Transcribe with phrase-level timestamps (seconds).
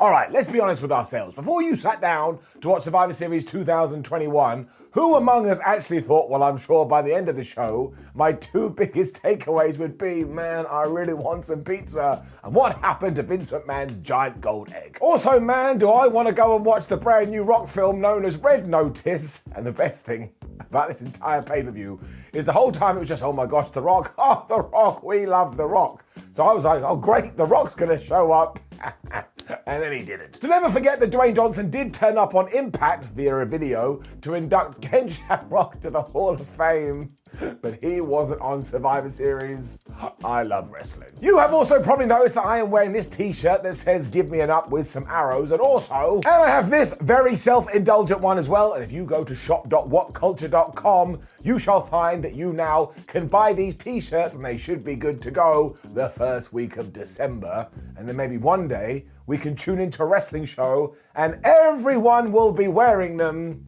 [0.00, 1.34] All right, let's be honest with ourselves.
[1.34, 6.42] Before you sat down to watch Survivor Series 2021, who among us actually thought, well,
[6.42, 10.64] I'm sure by the end of the show, my two biggest takeaways would be, man,
[10.70, 14.96] I really want some pizza, and what happened to Vince McMahon's giant gold egg?
[15.02, 18.24] Also, man, do I want to go and watch the brand new rock film known
[18.24, 19.42] as Red Notice?
[19.54, 22.00] And the best thing about this entire pay per view
[22.32, 25.02] is the whole time it was just, oh my gosh, The Rock, oh, The Rock,
[25.02, 26.06] we love The Rock.
[26.32, 28.58] So I was like, oh great, The Rock's gonna show up.
[29.66, 30.34] and then he did it.
[30.34, 34.34] To never forget that Dwayne Johnson did turn up on Impact via a video to
[34.34, 37.14] induct Ken Shamrock to the Hall of Fame.
[37.60, 39.80] But he wasn't on Survivor Series.
[40.24, 41.10] I love wrestling.
[41.20, 44.30] You have also probably noticed that I am wearing this t shirt that says Give
[44.30, 48.20] me an up with some arrows, and also, and I have this very self indulgent
[48.20, 48.74] one as well.
[48.74, 53.76] And if you go to shop.whatculture.com, you shall find that you now can buy these
[53.76, 57.68] t shirts, and they should be good to go the first week of December.
[57.96, 62.52] And then maybe one day we can tune into a wrestling show and everyone will
[62.52, 63.64] be wearing them.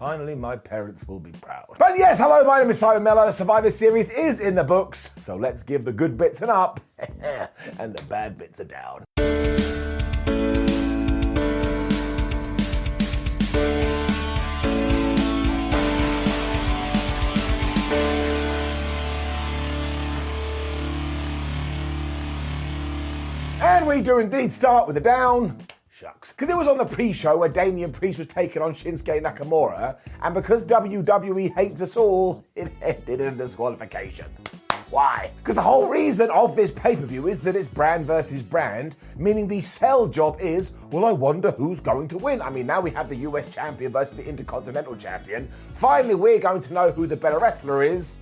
[0.00, 1.76] Finally, my parents will be proud.
[1.78, 3.26] But yes, hello, my name is Simon Mellor.
[3.26, 6.80] The Survivor Series is in the books, so let's give the good bits an up
[7.78, 9.04] and the bad bits a down.
[23.60, 25.58] And we do indeed start with a down.
[26.00, 26.32] Shucks.
[26.32, 29.98] Because it was on the pre show where Damian Priest was taking on Shinsuke Nakamura,
[30.22, 34.24] and because WWE hates us all, it ended in disqualification.
[34.88, 35.30] Why?
[35.36, 38.96] Because the whole reason of this pay per view is that it's brand versus brand,
[39.16, 42.40] meaning the sell job is, well, I wonder who's going to win.
[42.40, 45.50] I mean, now we have the US champion versus the Intercontinental champion.
[45.74, 48.16] Finally, we're going to know who the better wrestler is,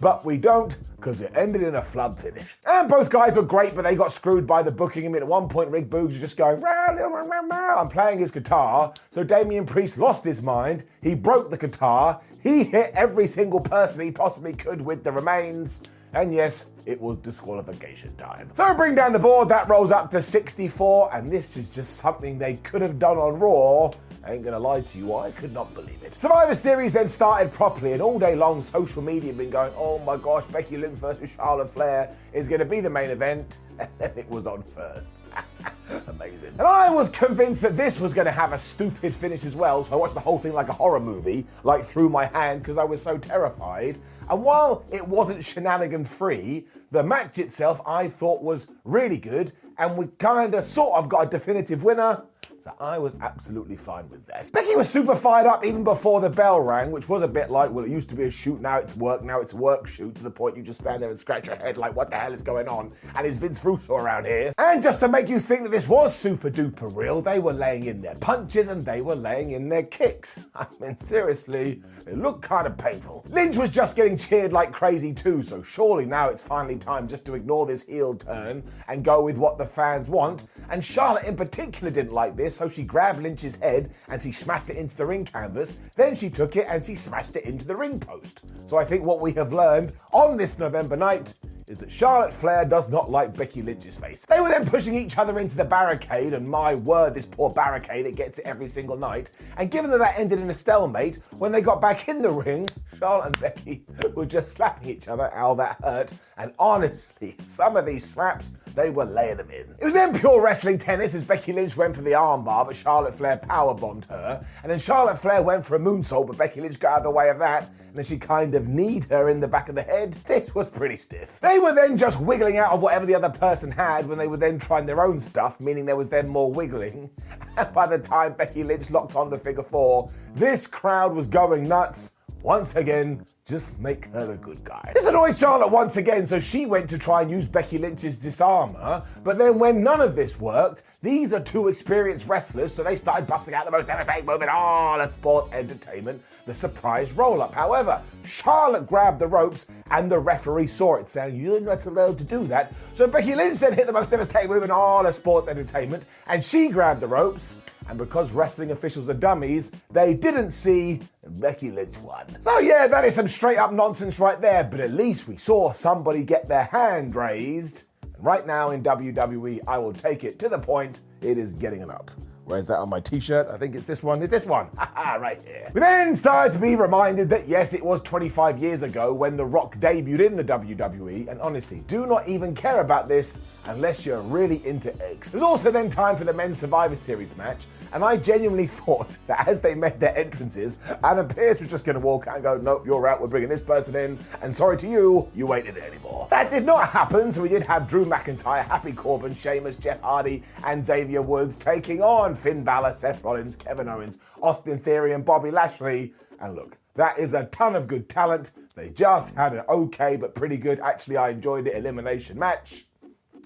[0.00, 2.56] but we don't because it ended in a flub finish.
[2.66, 5.06] And both guys were great, but they got screwed by the booking.
[5.06, 7.88] I mean, at one point, Rick Boogs was just going, rah, rah, rah, rah, I'm
[7.88, 8.92] playing his guitar.
[9.10, 10.84] So Damian Priest lost his mind.
[11.00, 12.20] He broke the guitar.
[12.42, 15.82] He hit every single person he possibly could with the remains.
[16.14, 18.48] And yes, it was disqualification time.
[18.52, 22.38] So bring down the board, that rolls up to 64, and this is just something
[22.38, 23.90] they could have done on Raw
[24.28, 26.12] I ain't gonna lie to you, I could not believe it.
[26.12, 30.18] Survivor Series then started properly, and all day long, social media been going, oh my
[30.18, 34.28] gosh, Becky Lynch versus Charlotte Flair is gonna be the main event, and then it
[34.28, 35.14] was on first.
[36.08, 36.50] Amazing.
[36.58, 39.82] And I was convinced that this was going to have a stupid finish as well,
[39.84, 42.76] so I watched the whole thing like a horror movie, like through my hand, because
[42.76, 43.98] I was so terrified.
[44.28, 49.96] And while it wasn't shenanigan free, the match itself I thought was really good, and
[49.96, 52.24] we kind of sort of got a definitive winner.
[52.60, 54.50] So I was absolutely fine with that.
[54.50, 57.70] Becky was super fired up even before the bell rang, which was a bit like,
[57.70, 60.24] well, it used to be a shoot, now it's work, now it's work shoot, to
[60.24, 62.42] the point you just stand there and scratch your head like, what the hell is
[62.42, 62.90] going on?
[63.14, 64.52] And is Vince Russo around here?
[64.58, 67.84] And just to make you think that this was super duper real, they were laying
[67.84, 70.36] in their punches and they were laying in their kicks.
[70.56, 73.24] I mean, seriously, it looked kind of painful.
[73.28, 77.24] Lynch was just getting cheered like crazy too, so surely now it's finally time just
[77.26, 80.48] to ignore this heel turn and go with what the fans want.
[80.70, 84.68] And Charlotte in particular didn't like this, so she grabbed Lynch's head and she smashed
[84.68, 85.78] it into the ring canvas.
[85.94, 88.42] Then she took it and she smashed it into the ring post.
[88.66, 91.34] So I think what we have learned on this November night
[91.68, 94.24] is that Charlotte Flair does not like Becky Lynch's face.
[94.26, 98.06] They were then pushing each other into the barricade, and my word, this poor barricade,
[98.06, 99.32] it gets it every single night.
[99.58, 102.68] And given that that ended in a stalemate, when they got back in the ring,
[102.98, 103.84] Charlotte and Becky
[104.14, 105.30] were just slapping each other.
[105.34, 106.12] How that hurt.
[106.38, 109.74] And honestly, some of these slaps they were laying them in.
[109.78, 113.14] It was then pure wrestling tennis as Becky Lynch went for the armbar, but Charlotte
[113.14, 114.44] Flair powerbombed her.
[114.62, 117.10] And then Charlotte Flair went for a moonsault, but Becky Lynch got out of the
[117.10, 117.70] way of that.
[117.88, 120.12] And then she kind of kneed her in the back of the head.
[120.26, 121.40] This was pretty stiff.
[121.40, 124.36] They were then just wiggling out of whatever the other person had when they were
[124.36, 127.10] then trying their own stuff, meaning there was then more wiggling.
[127.56, 131.66] And by the time Becky Lynch locked on the figure four, this crowd was going
[131.66, 132.12] nuts.
[132.42, 134.92] Once again, just make her a good guy.
[134.94, 139.02] This annoyed Charlotte once again, so she went to try and use Becky Lynch's disarmer.
[139.24, 143.26] But then, when none of this worked, these are two experienced wrestlers, so they started
[143.26, 147.54] busting out the most devastating move in all of sports entertainment the surprise roll up.
[147.54, 152.24] However, Charlotte grabbed the ropes and the referee saw it, saying, You're not allowed to
[152.24, 152.72] do that.
[152.94, 156.42] So Becky Lynch then hit the most devastating move in all of sports entertainment, and
[156.44, 157.60] she grabbed the ropes.
[157.88, 162.40] And because wrestling officials are dummies, they didn't see Becky Lynch won.
[162.40, 165.72] So, yeah, that is some straight up nonsense right there, but at least we saw
[165.72, 167.84] somebody get their hand raised.
[168.02, 171.80] And right now in WWE, I will take it to the point it is getting
[171.80, 172.10] it up.
[172.48, 173.48] Where's that on my t-shirt?
[173.48, 174.22] I think it's this one.
[174.22, 174.68] It's this one.
[174.96, 175.70] right here.
[175.74, 179.44] We then started to be reminded that yes, it was 25 years ago when The
[179.44, 184.20] Rock debuted in the WWE, and honestly, do not even care about this unless you're
[184.22, 185.28] really into eggs.
[185.28, 189.16] It was also then time for the men's Survivor Series match, and I genuinely thought
[189.26, 192.44] that as they made their entrances, Adam Pearce was just going to walk out and
[192.44, 195.66] go, nope, you're out, we're bringing this person in, and sorry to you, you ain't
[195.66, 196.26] in it anymore.
[196.30, 200.42] That did not happen, so we did have Drew McIntyre, Happy Corbin, Sheamus, Jeff Hardy,
[200.64, 205.50] and Xavier Woods taking on Finn Balor, Seth Rollins, Kevin Owens, Austin Theory, and Bobby
[205.50, 206.14] Lashley.
[206.40, 208.50] And look, that is a ton of good talent.
[208.74, 212.86] They just had an okay but pretty good, actually, I enjoyed it, elimination match.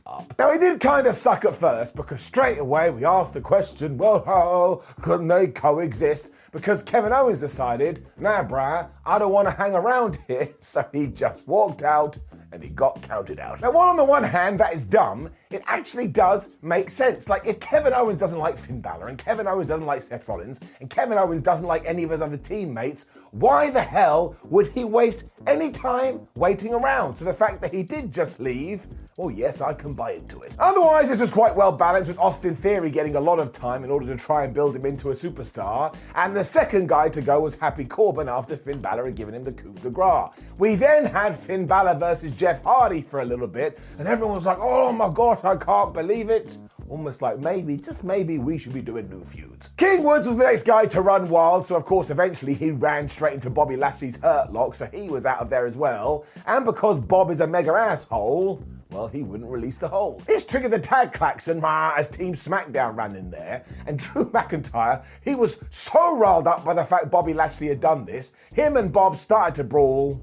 [0.05, 0.35] Up.
[0.37, 3.97] Now, he did kind of suck at first because straight away we asked the question
[3.97, 6.33] well, how couldn't they coexist?
[6.51, 10.49] Because Kevin Owens decided, nah, brah, I don't want to hang around here.
[10.61, 12.19] So he just walked out
[12.53, 13.61] and he got counted out.
[13.61, 17.29] Now, while on the one hand that is dumb, it actually does make sense.
[17.29, 20.61] Like, if Kevin Owens doesn't like Finn Balor, and Kevin Owens doesn't like Seth Rollins,
[20.81, 24.85] and Kevin Owens doesn't like any of his other teammates, why the hell would he
[24.85, 27.17] waste any time waiting around?
[27.17, 28.87] So the fact that he did just leave,
[29.17, 30.57] well, yes, I can buy into it.
[30.59, 33.91] Otherwise, this was quite well balanced with Austin Theory getting a lot of time in
[33.91, 37.41] order to try and build him into a superstar, and the second guy to go
[37.41, 40.31] was Happy Corbin after Finn Balor had given him the coup de grace.
[40.59, 44.47] We then had Finn Balor versus Jeff Hardy for a little bit, and everyone was
[44.47, 46.57] like, oh my gosh, I can't believe it.
[46.89, 49.69] Almost like maybe, just maybe, we should be doing new feuds.
[49.77, 53.09] King Woods was the next guy to run wild, so of course, eventually he ran
[53.09, 56.25] straight into Bobby Lashley's hurt lock, so he was out of there as well.
[56.47, 58.63] And because Bob is a mega asshole,
[58.93, 60.25] well, he wouldn't release the hold.
[60.27, 65.05] This triggered the tag klaxon rah, as Team SmackDown ran in there, and Drew McIntyre,
[65.23, 68.93] he was so riled up by the fact Bobby Lashley had done this, him and
[68.93, 70.21] Bob started to brawl.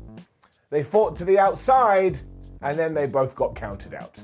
[0.69, 2.19] They fought to the outside,
[2.61, 4.19] and then they both got counted out.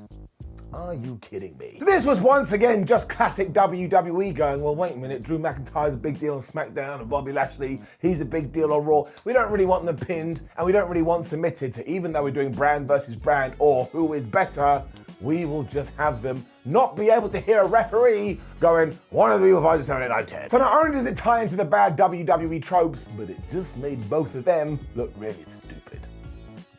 [0.76, 1.78] Are you kidding me?
[1.80, 5.94] So this was once again just classic WWE going, well, wait a minute, Drew McIntyre's
[5.94, 9.04] a big deal on SmackDown and Bobby Lashley, he's a big deal on Raw.
[9.24, 12.24] We don't really want them pinned and we don't really want submitted to, even though
[12.24, 14.84] we're doing brand versus brand or who is better,
[15.22, 19.40] we will just have them not be able to hear a referee going, one of
[19.40, 20.50] the Evil Fighters 7, 8, 9, 10.
[20.50, 24.10] So not only does it tie into the bad WWE tropes, but it just made
[24.10, 26.02] both of them look really stupid.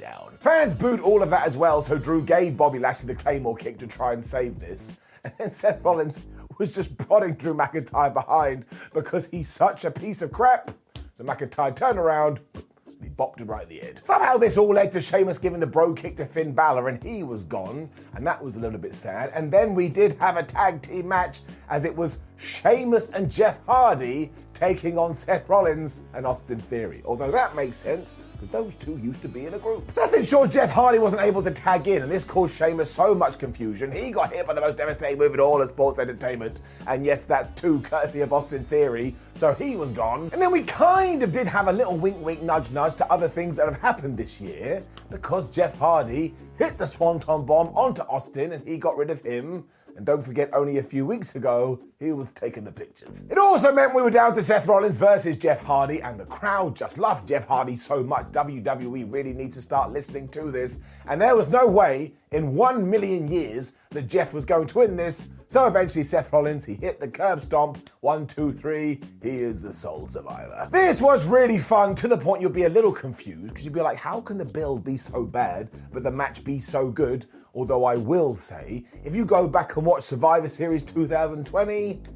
[0.07, 0.37] Down.
[0.41, 3.79] Fans booed all of that as well, so Drew gave Bobby Lashley the Claymore kick
[3.79, 4.93] to try and save this.
[5.25, 6.21] And then Seth Rollins
[6.57, 8.65] was just prodding Drew McIntyre behind
[8.95, 10.71] because he's such a piece of crap.
[11.15, 12.65] So McIntyre turned around, and
[13.03, 14.01] he bopped him right in the head.
[14.05, 17.25] Somehow this all led to Sheamus giving the Brogue Kick to Finn Balor, and he
[17.25, 19.33] was gone, and that was a little bit sad.
[19.35, 23.65] And then we did have a tag team match as it was Sheamus and Jeff
[23.67, 27.03] Hardy taking on Seth Rollins and Austin Theory.
[27.05, 29.91] Although that makes sense because those two used to be in a group.
[29.93, 33.39] Seth ensured Jeff Hardy wasn't able to tag in, and this caused Sheamus so much
[33.39, 33.91] confusion.
[33.91, 37.25] He got hit by the most devastating move in all of sports entertainment, and yes,
[37.25, 40.31] that's two courtesy of Austin Theory, so he was gone.
[40.33, 43.29] And then we kind of did have a little wink, wink, nudge, nudge to other
[43.29, 48.53] things that have happened this year because Jeff Hardy hit the Swanton bomb onto Austin
[48.53, 49.65] and he got rid of him.
[49.97, 53.25] And don't forget, only a few weeks ago, he was taking the pictures.
[53.31, 56.77] It also meant we were down to Seth Rollins versus Jeff Hardy, and the crowd
[56.77, 58.27] just loved Jeff Hardy so much.
[58.27, 60.81] WWE really needs to start listening to this.
[61.09, 64.97] And there was no way in one million years that Jeff was going to win
[64.97, 65.29] this.
[65.49, 67.89] So eventually, Seth Rollins, he hit the curb stomp.
[68.01, 69.01] One, two, three.
[69.23, 70.69] He is the sole survivor.
[70.73, 73.81] This was really fun to the point you'll be a little confused because you'll be
[73.81, 77.27] like, how can the build be so bad, but the match be so good?
[77.55, 82.16] Although I will say, if you go back and watch Survivor Series 2020, well, it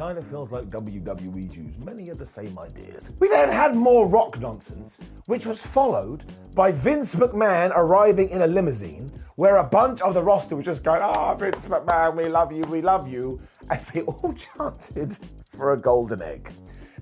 [0.00, 3.12] kind of feels like WWE used many of the same ideas.
[3.18, 8.46] We then had more rock nonsense, which was followed by Vince McMahon arriving in a
[8.46, 12.50] limousine where a bunch of the roster was just going, oh, Vince McMahon, we love
[12.50, 16.50] you, we love you, as they all chanted for a golden egg.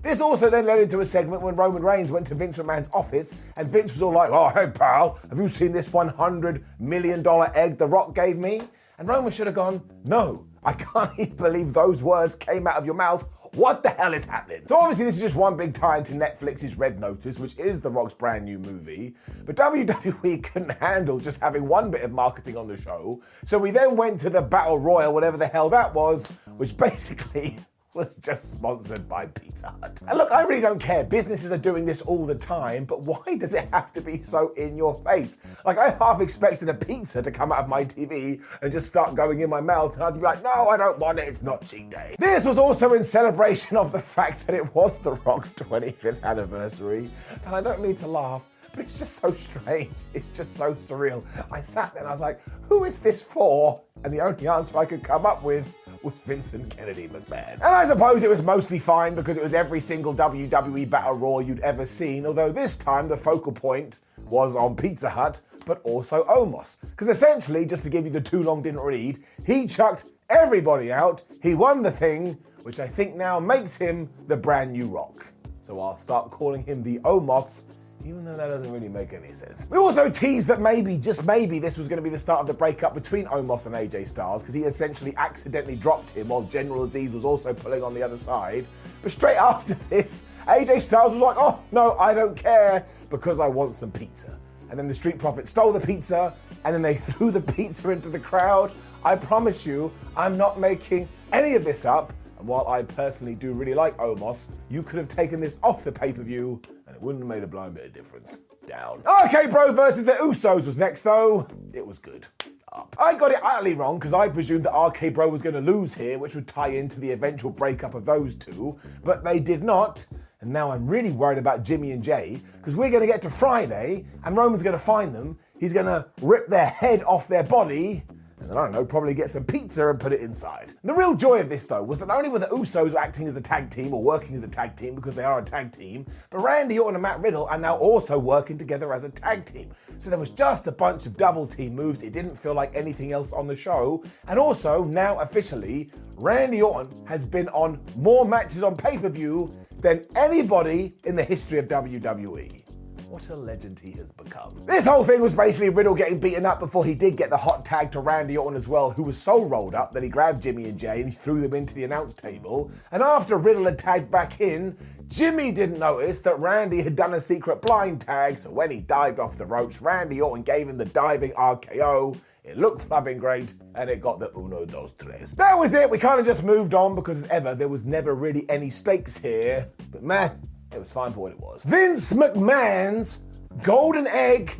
[0.01, 3.33] This also then led into a segment when Roman Reigns went to Vince McMahon's office
[3.55, 7.25] and Vince was all like, Oh, hey, pal, have you seen this $100 million
[7.55, 8.63] egg The Rock gave me?
[8.97, 12.85] And Roman should have gone, No, I can't even believe those words came out of
[12.85, 13.27] your mouth.
[13.53, 14.61] What the hell is happening?
[14.67, 17.89] So obviously this is just one big tie into Netflix's Red Notice, which is The
[17.89, 19.15] Rock's brand new movie.
[19.45, 23.21] But WWE couldn't handle just having one bit of marketing on the show.
[23.45, 27.57] So we then went to the Battle Royal, whatever the hell that was, which basically
[27.99, 30.01] was just sponsored by Pizza Hut.
[30.07, 31.03] And look, I really don't care.
[31.03, 34.53] Businesses are doing this all the time, but why does it have to be so
[34.53, 35.41] in your face?
[35.65, 39.15] Like, I half expected a pizza to come out of my TV and just start
[39.15, 41.65] going in my mouth, and I'd be like, no, I don't want it, it's not
[41.65, 42.15] cheat day.
[42.17, 47.09] This was also in celebration of the fact that it was The Rock's 25th anniversary,
[47.45, 48.43] and I don't mean to laugh.
[48.71, 49.89] But it's just so strange.
[50.13, 51.23] It's just so surreal.
[51.51, 53.81] I sat there and I was like, who is this for?
[54.03, 55.67] And the only answer I could come up with
[56.03, 57.53] was Vincent Kennedy McMahon.
[57.53, 61.41] And I suppose it was mostly fine because it was every single WWE Battle Royal
[61.41, 66.23] you'd ever seen, although this time the focal point was on Pizza Hut, but also
[66.25, 66.77] Omos.
[66.81, 71.23] Because essentially, just to give you the too long didn't read, he chucked everybody out,
[71.41, 75.25] he won the thing, which I think now makes him the brand new Rock.
[75.61, 77.65] So I'll start calling him the Omos
[78.05, 79.67] even though that doesn't really make any sense.
[79.69, 82.47] We also teased that maybe, just maybe, this was going to be the start of
[82.47, 86.85] the breakup between Omos and AJ Styles because he essentially accidentally dropped him while General
[86.85, 88.65] Azeez was also pulling on the other side.
[89.01, 93.47] But straight after this, AJ Styles was like, oh, no, I don't care because I
[93.47, 94.37] want some pizza.
[94.69, 98.09] And then the Street Profits stole the pizza and then they threw the pizza into
[98.09, 98.73] the crowd.
[99.03, 102.13] I promise you, I'm not making any of this up.
[102.37, 105.91] And while I personally do really like Omos, you could have taken this off the
[105.91, 106.61] pay per view
[106.99, 108.41] it wouldn't have made a blind bit of difference.
[108.67, 109.01] Down.
[109.05, 111.47] Oh, RK Bro versus the Usos was next though.
[111.73, 112.27] It was good.
[112.71, 112.95] Up.
[112.99, 115.95] I got it utterly wrong because I presumed that RK Bro was going to lose
[115.95, 120.05] here, which would tie into the eventual breakup of those two, but they did not.
[120.41, 123.29] And now I'm really worried about Jimmy and Jay because we're going to get to
[123.29, 125.39] Friday and Roman's going to find them.
[125.57, 128.03] He's going to rip their head off their body
[128.39, 130.73] and then I don't know, probably get some pizza and put it inside.
[130.83, 133.35] The real joy of this though was that not only were the Usos acting as
[133.35, 136.05] a tag team or working as a tag team because they are a tag team,
[136.29, 139.71] but Randy Orton and Matt Riddle are now also working together as a tag team.
[139.97, 142.03] So there was just a bunch of double team moves.
[142.03, 144.03] It didn't feel like anything else on the show.
[144.27, 149.53] And also, now officially, Randy Orton has been on more matches on pay per view
[149.81, 152.68] than anybody in the history of WWE.
[153.09, 154.55] What a legend he has become.
[154.67, 157.65] This whole thing was basically Riddle getting beaten up before he did get the hot
[157.65, 160.65] tag to Randy Orton as well, who was so rolled up that he grabbed Jimmy
[160.65, 162.69] and Jay and he threw them into the announce table.
[162.91, 167.19] And after Riddle had tagged back in, Jimmy didn't notice that Randy had done a
[167.19, 170.85] secret blind tag, so when he dived off the ropes, Randy Orton gave him the
[170.85, 172.15] diving RKO.
[172.43, 175.33] It looked flapping great, and it got the uno, dos, tres.
[175.33, 175.89] That was it.
[175.89, 179.17] We kind of just moved on because, as ever, there was never really any stakes
[179.17, 179.67] here.
[179.91, 180.48] But man,
[180.79, 181.63] it was fine for what it was.
[181.65, 183.19] Vince McMahon's
[183.61, 184.55] golden egg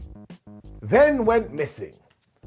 [0.81, 1.93] then went missing.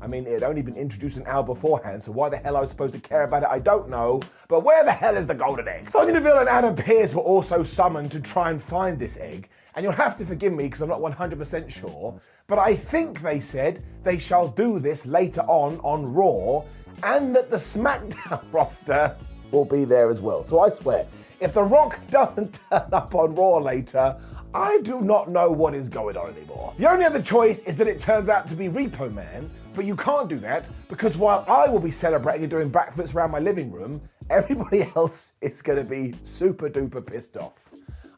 [0.01, 2.61] I mean, it had only been introduced an hour beforehand, so why the hell I
[2.61, 4.21] was supposed to care about it, I don't know.
[4.49, 5.89] But where the hell is the golden egg?
[5.89, 9.49] Sonya Deville and Adam Pearce were also summoned to try and find this egg.
[9.75, 13.41] And you'll have to forgive me because I'm not 100% sure, but I think they
[13.41, 16.65] said they shall do this later on on Raw,
[17.05, 19.17] and that the SmackDown roster
[19.51, 20.45] will be there as well.
[20.45, 21.07] So I swear,
[21.43, 24.17] if The Rock doesn't turn up on Raw later,
[24.55, 26.73] I do not know what is going on anymore.
[26.79, 29.97] The only other choice is that it turns out to be Repo Man, but you
[29.97, 33.73] can't do that because while I will be celebrating and doing backflips around my living
[33.73, 37.72] room, everybody else is going to be super duper pissed off.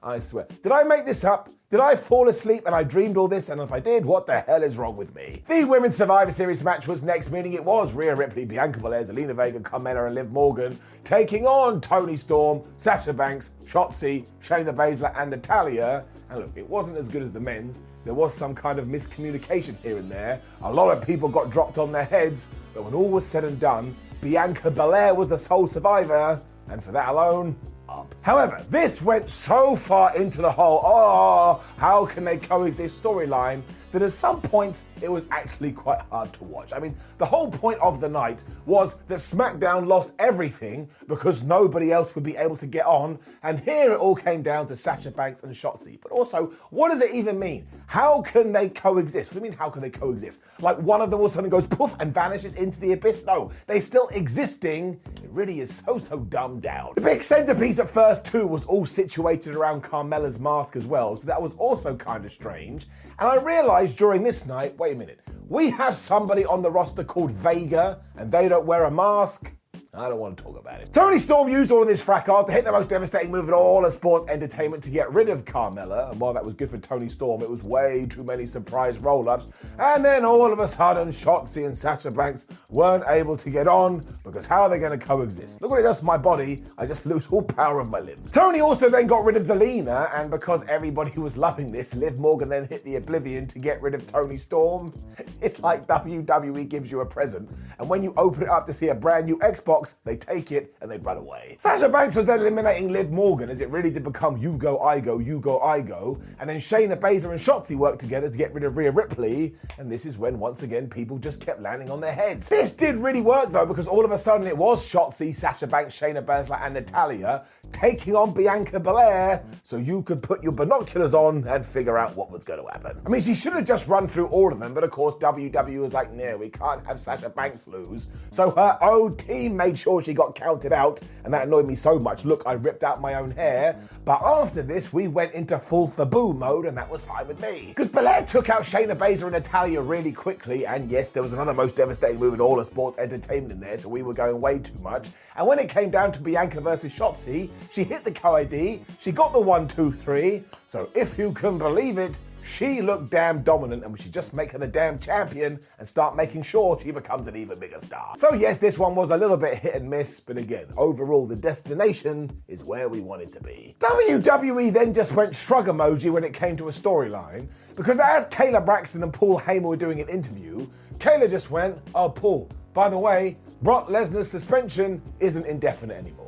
[0.04, 0.46] I swear.
[0.62, 1.48] Did I make this up?
[1.70, 3.48] Did I fall asleep and I dreamed all this?
[3.48, 5.42] And if I did, what the hell is wrong with me?
[5.48, 9.34] The Women's Survivor Series match was next, meaning it was Rhea Ripley, Bianca Belair, Zelina
[9.34, 15.30] Vega, Carmella, and Liv Morgan taking on Toni Storm, Sasha Banks, Shotzi, Shayna Baszler, and
[15.30, 16.04] Natalya.
[16.28, 17.82] And look, it wasn't as good as the men's.
[18.04, 20.38] There was some kind of miscommunication here and there.
[20.62, 23.58] A lot of people got dropped on their heads, but when all was said and
[23.58, 27.56] done, Bianca Belair was the sole survivor, and for that alone,
[27.88, 28.14] up.
[28.22, 33.62] However, this went so far into the whole, oh, how can they coexist storyline
[33.94, 36.72] that at some points it was actually quite hard to watch.
[36.72, 41.92] I mean, the whole point of the night was that SmackDown lost everything because nobody
[41.92, 45.12] else would be able to get on, and here it all came down to Sasha
[45.12, 46.00] Banks and Shotzi.
[46.02, 47.68] But also, what does it even mean?
[47.86, 49.30] How can they coexist?
[49.32, 50.42] What do you mean, how can they coexist?
[50.60, 53.24] Like one of them all of a sudden goes poof and vanishes into the abyss?
[53.24, 55.00] No, they still existing.
[55.22, 56.94] It really is so, so dumbed down.
[56.96, 61.28] The big centerpiece at first, too, was all situated around Carmella's mask as well, so
[61.28, 62.86] that was also kind of strange.
[63.18, 67.02] And I realized during this night wait a minute, we have somebody on the roster
[67.02, 69.52] called Vega, and they don't wear a mask.
[69.96, 70.92] I don't want to talk about it.
[70.92, 73.84] Toni Storm used all of this fracas to hit the most devastating move in all
[73.84, 76.10] of sports entertainment to get rid of Carmella.
[76.10, 79.28] And while that was good for Toni Storm, it was way too many surprise roll
[79.28, 79.46] ups.
[79.78, 84.04] And then all of a sudden, Shotzi and Sasha Banks weren't able to get on
[84.24, 85.62] because how are they going to coexist?
[85.62, 86.64] Look what it does to my body.
[86.76, 88.32] I just lose all power of my limbs.
[88.32, 92.48] Toni also then got rid of Zelina, and because everybody was loving this, Liv Morgan
[92.48, 94.92] then hit the Oblivion to get rid of Toni Storm.
[95.40, 98.88] It's like WWE gives you a present, and when you open it up to see
[98.88, 101.56] a brand new Xbox, they take it, and they run away.
[101.58, 105.00] Sasha Banks was then eliminating Liv Morgan as it really did become you go, I
[105.00, 106.20] go, you go, I go.
[106.38, 109.54] And then Shayna Baszler and Shotzi worked together to get rid of Rhea Ripley.
[109.78, 112.48] And this is when, once again, people just kept landing on their heads.
[112.48, 115.98] This did really work, though, because all of a sudden it was Shotzi, Sasha Banks,
[115.98, 121.46] Shayna Baszler, and Natalya taking on Bianca Belair so you could put your binoculars on
[121.48, 123.00] and figure out what was going to happen.
[123.04, 125.80] I mean, she should have just run through all of them, but of course, WWE
[125.80, 128.08] was like, no, we can't have Sasha Banks lose.
[128.30, 131.98] So her own team made sure she got counted out, and that annoyed me so
[131.98, 132.24] much.
[132.24, 133.78] Look, I ripped out my own hair.
[134.04, 137.66] But after this, we went into full Fabu mode, and that was fine with me.
[137.68, 141.54] Because Belair took out Shayna Baszler and Natalya really quickly, and yes, there was another
[141.54, 144.58] most devastating move in all of sports entertainment in there, so we were going way
[144.58, 145.08] too much.
[145.36, 149.32] And when it came down to Bianca versus Shotzi, she hit the KOD, she got
[149.32, 150.42] the one, two, three.
[150.66, 154.52] So if you can believe it, she looked damn dominant, and we should just make
[154.52, 158.14] her the damn champion and start making sure she becomes an even bigger star.
[158.16, 161.36] So, yes, this one was a little bit hit and miss, but again, overall, the
[161.36, 163.74] destination is where we wanted to be.
[163.80, 168.64] WWE then just went shrug emoji when it came to a storyline, because as Kayla
[168.64, 170.66] Braxton and Paul Heyman were doing an interview,
[170.98, 176.23] Kayla just went, Oh, Paul, by the way, Brock Lesnar's suspension isn't indefinite anymore.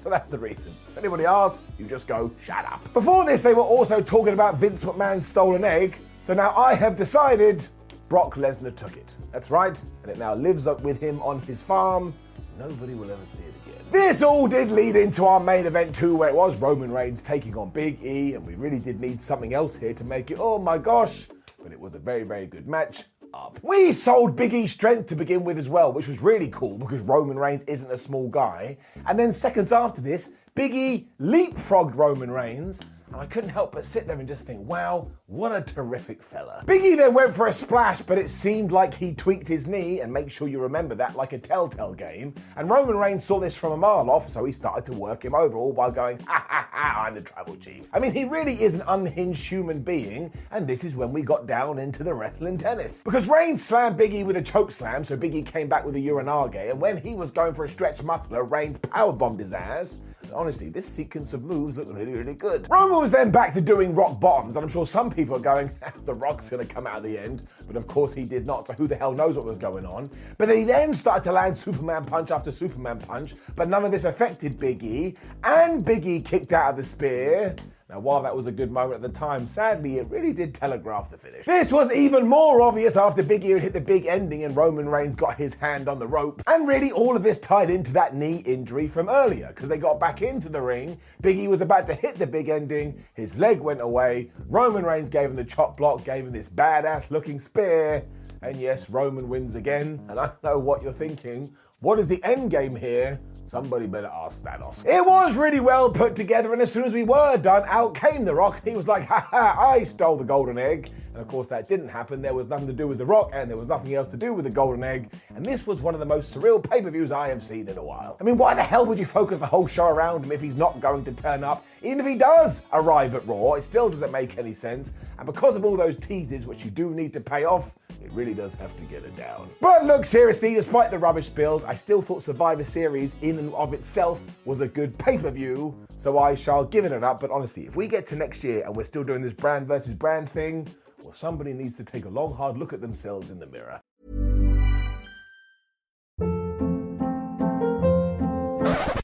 [0.00, 0.72] So that's the reason.
[0.88, 2.90] If anybody asks, you just go, shut up.
[2.94, 5.98] Before this, they were also talking about Vince McMahon's stolen egg.
[6.22, 7.66] So now I have decided
[8.08, 9.14] Brock Lesnar took it.
[9.30, 12.14] That's right, and it now lives up with him on his farm.
[12.58, 13.84] Nobody will ever see it again.
[13.92, 17.54] This all did lead into our main event too, where it was Roman Reigns taking
[17.58, 20.58] on Big E, and we really did need something else here to make it, oh
[20.58, 21.26] my gosh.
[21.62, 23.04] But it was a very, very good match
[23.34, 23.58] up.
[23.62, 27.00] We sold Big E's strength to begin with as well, which was really cool because
[27.02, 28.78] Roman Reigns isn't a small guy.
[29.06, 32.80] And then seconds after this, Big E leapfrogged Roman Reigns
[33.12, 36.62] and I couldn't help but sit there and just think, wow, what a terrific fella.
[36.66, 40.12] Biggie then went for a splash, but it seemed like he tweaked his knee, and
[40.12, 42.34] make sure you remember that like a telltale game.
[42.56, 45.34] And Roman Reigns saw this from a mile off, so he started to work him
[45.34, 47.88] over, all while going, ha ha ha, I'm the tribal chief.
[47.92, 51.46] I mean, he really is an unhinged human being, and this is when we got
[51.46, 53.02] down into the wrestling tennis.
[53.04, 56.70] Because Reigns slammed Biggie with a choke slam, so Biggie came back with a Uranage,
[56.70, 60.00] and when he was going for a stretch muffler, Reigns powerbombed his ass
[60.32, 62.66] honestly, this sequence of moves looked really, really good.
[62.70, 65.70] Roman was then back to doing rock bottoms, and I'm sure some people are going,
[66.04, 68.72] the rock's gonna come out at the end, but of course he did not, so
[68.74, 70.10] who the hell knows what was going on.
[70.38, 74.04] But he then started to land Superman punch after Superman punch, but none of this
[74.04, 77.56] affected Big E, and Big E kicked out of the spear.
[77.90, 81.10] Now, while that was a good moment at the time, sadly, it really did telegraph
[81.10, 81.44] the finish.
[81.44, 84.88] This was even more obvious after Big E had hit the big ending and Roman
[84.88, 86.40] Reigns got his hand on the rope.
[86.46, 89.98] And really, all of this tied into that knee injury from earlier, because they got
[89.98, 90.98] back into the ring.
[91.20, 94.30] Big E was about to hit the big ending, his leg went away.
[94.48, 98.06] Roman Reigns gave him the chop block, gave him this badass looking spear.
[98.40, 100.00] And yes, Roman wins again.
[100.08, 101.56] And I know what you're thinking.
[101.80, 103.20] What is the end game here?
[103.50, 104.86] Somebody better ask Thanos.
[104.86, 108.24] It was really well put together, and as soon as we were done, out came
[108.24, 108.60] The Rock.
[108.64, 110.92] He was like, ha ha, I stole the golden egg.
[111.14, 112.22] And of course, that didn't happen.
[112.22, 114.32] There was nothing to do with The Rock, and there was nothing else to do
[114.32, 115.10] with the golden egg.
[115.34, 117.76] And this was one of the most surreal pay per views I have seen in
[117.76, 118.16] a while.
[118.20, 120.54] I mean, why the hell would you focus the whole show around him if he's
[120.54, 121.66] not going to turn up?
[121.82, 124.92] Even if he does arrive at Raw, it still doesn't make any sense.
[125.18, 128.34] And because of all those teases, which you do need to pay off, it really
[128.34, 129.48] does have to get it down.
[129.60, 133.72] But look, seriously, despite the rubbish build, I still thought Survivor Series in and of
[133.72, 137.20] itself was a good pay per view, so I shall give it an up.
[137.20, 139.94] But honestly, if we get to next year and we're still doing this brand versus
[139.94, 140.68] brand thing,
[141.02, 143.80] well, somebody needs to take a long, hard look at themselves in the mirror.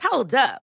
[0.02, 0.65] Hold up.